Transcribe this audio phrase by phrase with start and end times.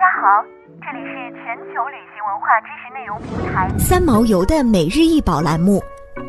[0.00, 0.42] 家好，
[0.80, 5.78] 这里是全球旅行文化知识内容平台三毛游的每日一宝栏目，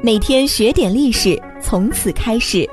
[0.03, 2.69] 每天学点历史，从此开始。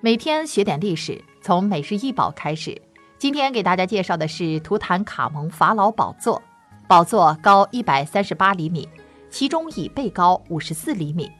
[0.00, 2.76] 每天学点历史，从每日一宝开始。
[3.18, 6.42] 今天给大家介绍的是图坦卡蒙法老宝座，
[6.88, 8.88] 宝座高一百三十八厘米，
[9.30, 11.30] 其中椅背高五十四厘米。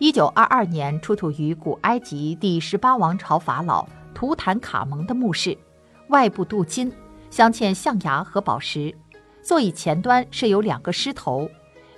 [0.00, 3.86] 一九二二年出土于古埃及第十八王朝法老
[4.18, 5.56] 图坦卡蒙的墓室，
[6.08, 6.92] 外部镀金，
[7.30, 8.92] 镶嵌象牙和宝石。
[9.44, 11.48] 座椅前端设有两个狮头，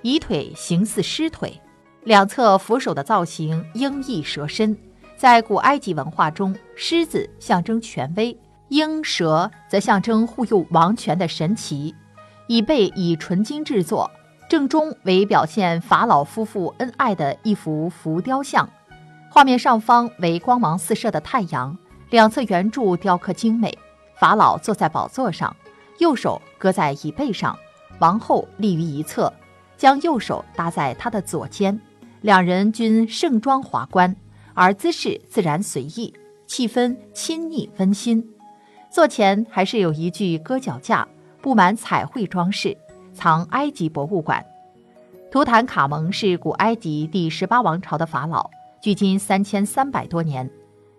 [0.03, 1.59] 椅腿形似狮腿，
[2.03, 4.77] 两侧扶手的造型鹰翼蛇身。
[5.17, 11.95] 在古埃及文化中，狮子象征权威，鹰蛇则象征护佑王权的神奇。
[12.45, 14.11] 椅背以纯金制作。
[14.47, 18.69] 正中为表现法老夫妇恩爱的一幅浮雕像，
[19.31, 21.75] 画面上方为光芒四射的太阳，
[22.11, 23.75] 两侧圆柱雕刻精美。
[24.19, 25.55] 法老坐在宝座上，
[25.97, 27.57] 右手搁在椅背上，
[27.99, 29.33] 王后立于一侧，
[29.77, 31.79] 将右手搭在他的左肩，
[32.19, 34.13] 两人均盛装华冠，
[34.53, 36.13] 而姿势自然随意，
[36.45, 38.23] 气氛亲昵温馨。
[38.91, 41.07] 座前还是有一具搁脚架，
[41.41, 42.77] 布满彩绘装饰。
[43.13, 44.45] 藏埃及博物馆，
[45.31, 48.49] 图坦卡蒙是古埃及第十八王朝的法老，
[48.81, 50.49] 距今三千三百多年。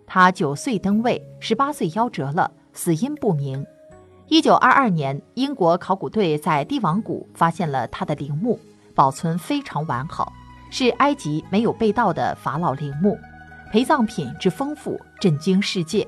[0.05, 3.65] 他九岁登位，十八岁夭折了，死因不明。
[4.27, 8.59] 一九二二年，英国考古队在帝王谷发现了他的陵墓，
[8.95, 10.31] 保存非常完好，
[10.71, 13.17] 是埃及没有被盗的法老陵墓，
[13.71, 16.07] 陪葬品之丰富震惊世界，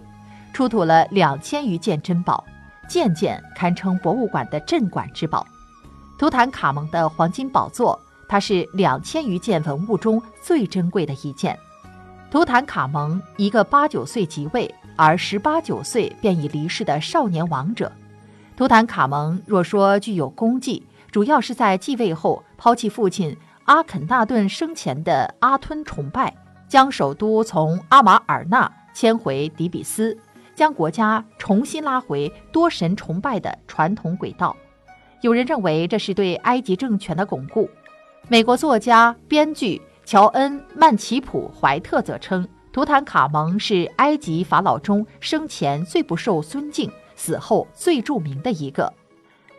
[0.53, 2.43] 出土了两千余件珍宝，
[2.87, 5.45] 件件堪称博物馆的镇馆之宝。
[6.17, 11.57] 图坦卡蒙的黄金宝座，它是两千余件文物中最珍贵的一件。
[12.35, 17.89] 图坦卡蒙一个八九岁即位，而十八九岁便已离世的少年王者。
[18.57, 23.33] 图坦卡蒙若说具有功绩，主要是在继位后抛弃父亲
[23.63, 26.35] 阿肯纳顿生前的阿吞崇拜，
[26.67, 30.17] 将首都从阿马尔纳迁回底比斯，
[30.53, 34.53] 将国家重新拉回多神崇拜的传统轨道。
[35.21, 37.69] 有人认为这是对埃及政权的巩固。
[38.27, 48.93] 美国作家、编剧乔恩·曼奇普·怀特则称，图坦卡蒙是埃及法老中生前最不受尊敬、死后最著名的一个。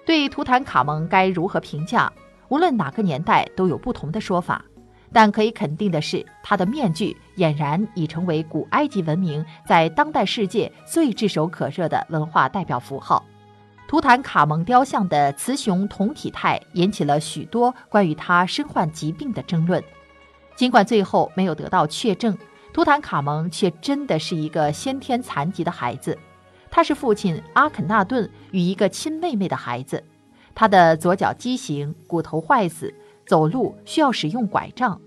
[0.05, 2.13] 对图坦卡蒙该如何评价？
[2.49, 4.65] 无论哪个年代都有不同的说法。
[5.13, 13.25] 但可以肯定的是，他的面具俨然已成为古埃及文明在当代世界最炙手可热的文化代表符号。
[13.89, 19.83] 图坦卡蒙雕像的雌雄同体态引起了许多关于他身患疾病的争论。
[20.57, 22.37] 尽管最后没有得到确证，
[22.73, 26.19] 图坦卡蒙却真的是一个先天残疾的孩子。
[26.71, 30.03] 他是父亲阿肯纳顿与一个亲妹妹的孩子。
[30.55, 32.93] 他的左脚畸形，骨头坏死，
[33.27, 34.99] 走路需要使用拐杖，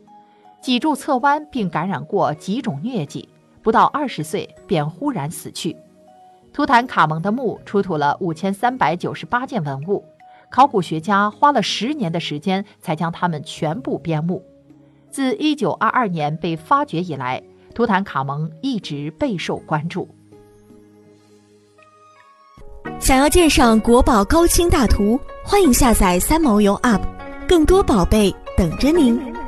[0.61, 3.27] 脊柱侧弯，并感染过几种疟疾。
[3.61, 5.75] 不到二十岁便忽然死去。
[6.53, 10.05] 图坦卡蒙的墓出土了五千三百九十八件文物，
[10.49, 14.43] 考古学家花了十年的时间才将它们全部编目。
[15.11, 17.41] 自一九二二年被发掘以来，
[17.73, 20.07] 图坦卡蒙一直备受关注。
[22.99, 27.01] 想要鉴赏国宝高清大图，欢迎下载三毛游 App，
[27.47, 29.38] 更多宝贝等着您。